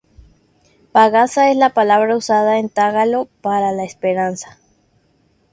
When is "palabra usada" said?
1.75-2.57